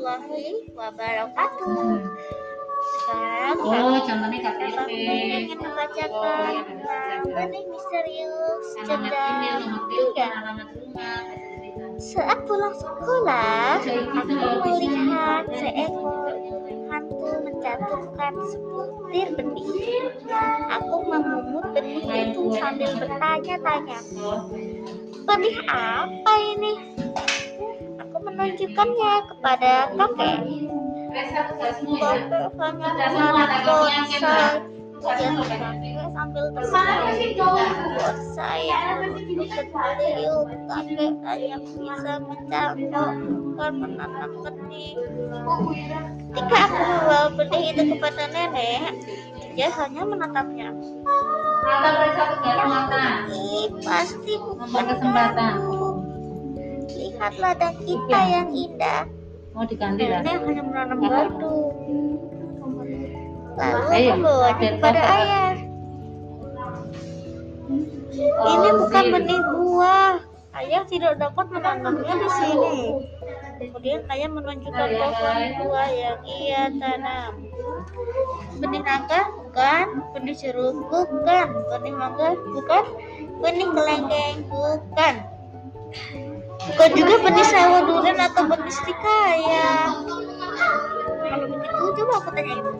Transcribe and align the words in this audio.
warahmatullahi 0.00 0.56
wabarakatuh. 0.72 1.84
Sekarang 2.80 3.56
Oh, 3.60 4.00
contohnya 4.00 4.38
KTP. 4.40 4.92
Membacakan 5.52 6.64
tentang 6.64 7.22
benih 7.28 7.64
misterius 7.68 8.66
Alamat 8.80 9.12
email, 9.12 9.58
jejak 9.92 10.32
nomor 10.40 10.66
tiga. 10.72 11.20
Saat 12.00 12.38
pulang 12.48 12.72
sekolah, 12.72 13.84
aku 13.84 14.48
melihat 14.64 15.44
seekor 15.52 16.32
hantu 16.88 17.28
menjatuhkan 17.44 18.32
sebutir 18.48 19.28
benih. 19.36 20.08
Aku 20.80 20.96
memungut 21.04 21.76
benih 21.76 22.32
itu 22.32 22.56
sambil 22.56 22.96
bertanya-tanya, 22.96 24.00
benih 25.28 25.56
apa 25.68 26.32
ini? 26.56 26.99
Menunjukkannya 28.40 29.12
kepada 29.28 29.72
kakek. 30.00 30.38
Kakek 31.12 31.72
hanya 34.96 35.28
menarik 35.36 35.96
sambil 36.08 36.44
tersenyum. 36.56 37.60
Bonsai 38.00 38.64
kecil 39.12 39.44
kakek 40.72 41.12
hanya 41.20 41.56
bisa 41.60 42.12
mencampurkan 42.24 43.72
menanam 43.76 44.32
benih. 44.40 44.96
Ketika 46.32 46.58
aku 46.64 46.80
membawa 46.80 47.28
benih 47.36 47.76
itu 47.76 47.82
kepada 47.92 48.24
nenek, 48.32 49.04
dia 49.52 49.68
hanya 49.68 50.02
menatapnya. 50.08 50.72
Mata 51.60 51.88
periksa 51.92 52.24
kegiatan 52.40 52.68
mata. 52.72 53.04
Ini 53.28 53.68
pasti 53.84 54.32
bukan 54.40 54.84
kesempatan. 54.96 55.79
Kamu. 57.20 57.36
Lihat 57.36 57.36
ladang 57.36 57.76
kita 57.84 58.18
yang 58.32 58.48
indah. 58.48 59.02
Mau 59.52 59.64
diganti 59.68 60.04
lah. 60.08 60.20
Nenek 60.24 60.40
hanya 60.48 60.62
menanam 60.64 60.98
gandum. 61.04 61.72
Lalu 63.60 63.86
Ayo, 63.92 64.10
membawanya 64.16 64.56
biar 64.56 64.72
kepada 64.80 65.00
bapak. 65.04 65.16
ayah. 65.20 65.54
Ini 68.40 68.68
bukan 68.72 69.04
benih 69.12 69.40
buah. 69.52 70.14
Ayah 70.50 70.82
tidak 70.88 71.12
dapat 71.20 71.46
menanamnya 71.52 72.14
di 72.16 72.28
sini. 72.40 72.78
Kemudian 73.60 74.00
ayah 74.08 74.28
menunjukkan 74.32 74.88
pohon 74.96 75.40
buah 75.60 75.88
yang 75.92 76.18
ia 76.24 76.72
tanam. 76.72 77.32
Benih 78.56 78.80
nangka 78.80 79.20
bukan, 79.36 79.86
benih 80.16 80.36
jeruk 80.40 80.76
bukan, 80.88 81.48
benih 81.68 81.92
mangga 81.92 82.32
bukan, 82.56 82.84
benih 83.44 83.68
kelenggeng 83.68 84.36
bukan. 84.48 85.14
Bukan 86.70 86.90
juga 86.94 87.14
benih 87.26 87.46
sawo 87.50 87.78
durian 87.82 88.18
atau 88.22 88.46
benih 88.46 88.70
serikaya. 88.70 89.90
Kalau 91.26 91.46
begitu 91.50 91.84
coba 91.98 92.12
aku 92.22 92.30
tanya 92.30 92.52
ibu. 92.62 92.72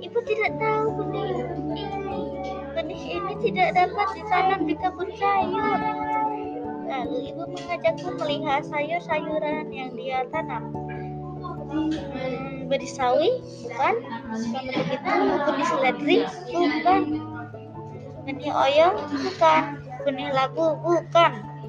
Ibu 0.00 0.18
tidak 0.24 0.52
tahu 0.56 0.84
benih 0.96 1.28
ini. 1.44 1.84
Benih 2.72 3.02
ini 3.20 3.32
tidak 3.44 3.68
dapat 3.76 4.08
ditanam 4.16 4.60
di 4.64 4.74
kebun 4.80 5.12
sayur. 5.20 5.80
Lalu 6.88 7.16
ibu 7.36 7.42
mengajakku 7.52 8.08
melihat 8.16 8.64
sayur-sayuran 8.64 9.68
yang 9.68 9.92
dia 9.92 10.24
tanam. 10.32 10.72
Hmm, 11.70 12.66
benih 12.66 12.90
sawi 12.90 13.28
bukan, 13.68 13.94
bukan 14.32 14.64
begitu. 14.72 15.12
Benih 15.44 15.66
seledri 15.68 16.18
bukan. 16.48 17.00
Benih 18.24 18.52
oyong 18.56 18.96
bukan. 19.04 19.62
Benih 20.08 20.28
labu 20.32 20.80
bukan. 20.80 21.59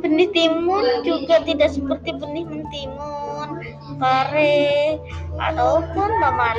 Benih 0.00 0.28
timun 0.32 1.04
juga 1.04 1.44
tidak 1.44 1.70
seperti 1.76 2.16
benih 2.16 2.48
mentimun, 2.48 3.60
pare, 4.00 4.96
ataupun 5.36 6.10
tomat. 6.18 6.56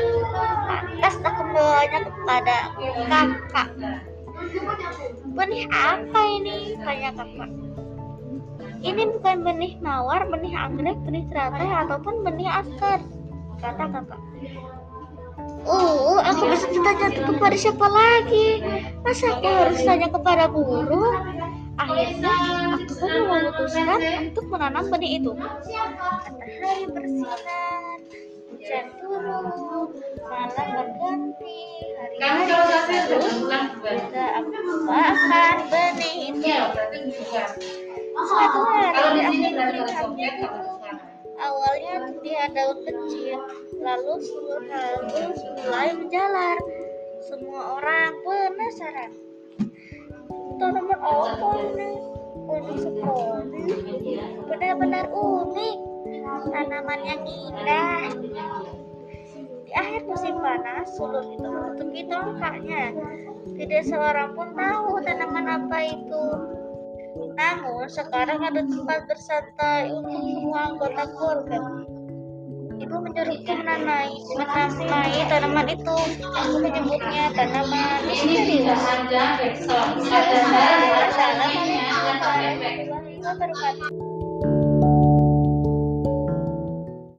Lantas 0.69 1.15
aku 1.25 1.41
membawanya 1.49 1.99
kepada 2.05 2.57
kakak. 3.09 3.69
Benih 5.33 5.65
apa 5.73 6.21
ini? 6.37 6.77
Tanya 6.85 7.09
kakak. 7.17 7.51
Ini 8.81 9.01
bukan 9.17 9.45
benih 9.45 9.77
mawar, 9.81 10.25
benih 10.29 10.53
anggrek, 10.57 10.97
benih 11.05 11.25
teratai, 11.29 11.69
ataupun 11.85 12.25
benih 12.25 12.49
askar. 12.49 13.01
Kata 13.61 13.85
kakak. 13.89 14.21
Oh, 15.61 16.17
aku 16.17 16.49
bisa 16.49 16.65
bertanya 16.73 17.09
kepada 17.21 17.53
siapa 17.57 17.85
lagi? 17.85 18.65
Masa 19.05 19.37
aku 19.37 19.45
harus 19.45 19.81
tanya 19.85 20.09
kepada 20.09 20.49
burung? 20.49 21.21
Aku 21.91 22.93
pun 22.95 23.11
memutuskan 23.27 23.99
untuk 24.31 24.45
menanam 24.47 24.85
benih 24.87 25.19
itu. 25.19 25.31
Matahari 25.35 26.85
bersinar, 26.87 27.99
hujan 28.47 28.85
turun, 28.95 29.45
malam 30.23 30.49
berganti, 30.71 31.59
hari 31.99 32.15
Kamu 32.15 32.41
kalau 32.47 32.65
kasih 32.71 32.99
berlalu, 33.11 33.27
udah 33.27 33.35
bulan 33.43 33.63
bulan. 33.75 33.95
hingga 33.99 34.25
aku 34.39 34.51
makan 34.87 35.57
benih 35.67 36.15
itu. 36.31 36.39
Iya. 36.47 36.63
Suatu 38.21 38.59
hari, 38.63 39.19
aku 39.27 39.49
kalau 39.51 40.15
itu. 40.15 40.47
Awalnya 41.41 41.93
terlihat 42.05 42.49
daun 42.53 42.77
kecil, 42.85 43.37
lalu 43.81 44.13
seluruh 44.21 44.61
halus 44.69 45.39
mulai 45.57 45.89
menjalar. 45.97 46.57
Semua 47.25 47.81
orang 47.81 48.13
penasaran. 48.21 49.30
Tanaman 50.61 50.99
apa 51.01 51.47
ini? 51.57 51.89
Unik 52.45 52.77
sekali. 52.77 53.25
Benar-benar 54.45 55.09
unik. 55.09 55.77
Tanaman 56.53 57.01
yang 57.01 57.21
indah. 57.25 58.13
Di 59.65 59.71
akhir 59.73 60.05
musim 60.05 60.37
panas, 60.37 60.85
sulur 60.93 61.25
itu 61.33 61.47
menutupi 61.49 62.05
tongkaknya. 62.05 62.93
Tidak 63.57 63.83
seorang 63.89 64.37
pun 64.37 64.53
tahu 64.53 65.01
tanaman 65.01 65.49
apa 65.49 65.77
itu. 65.97 66.25
Namun 67.33 67.89
sekarang 67.89 68.45
ada 68.45 68.61
tempat 68.61 69.09
bersantai 69.09 69.89
untuk 69.89 70.13
semua 70.13 70.77
anggota 70.77 71.03
keluarga. 71.09 71.89
Ibu 72.81 72.97
menyuruhku 72.97 73.53
menanai, 73.61 74.09
menamai 74.33 75.21
tanaman 75.29 75.67
itu. 75.69 75.97
Aku 76.33 76.55
menyebutnya 76.65 77.29
tanaman. 77.29 78.01
Ada, 78.09 79.25
besok. 79.37 79.85
Ada, 80.09 80.41
wabarakatuh. 83.21 84.10